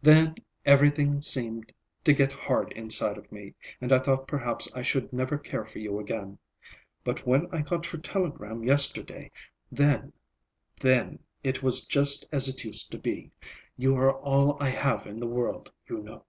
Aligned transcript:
Then 0.00 0.36
everything 0.64 1.20
seemed 1.20 1.70
to 2.04 2.14
get 2.14 2.32
hard 2.32 2.72
inside 2.72 3.18
of 3.18 3.30
me, 3.30 3.52
and 3.78 3.92
I 3.92 3.98
thought 3.98 4.26
perhaps 4.26 4.66
I 4.74 4.80
should 4.80 5.12
never 5.12 5.36
care 5.36 5.66
for 5.66 5.80
you 5.80 6.00
again. 6.00 6.38
But 7.04 7.26
when 7.26 7.46
I 7.54 7.60
got 7.60 7.92
your 7.92 8.00
telegram 8.00 8.64
yesterday, 8.64 9.30
then—then 9.70 11.18
it 11.44 11.62
was 11.62 11.84
just 11.84 12.24
as 12.32 12.48
it 12.48 12.64
used 12.64 12.90
to 12.92 12.98
be. 12.98 13.32
You 13.76 13.94
are 13.96 14.14
all 14.16 14.56
I 14.62 14.70
have 14.70 15.06
in 15.06 15.20
the 15.20 15.26
world, 15.28 15.70
you 15.86 15.98
know." 15.98 16.24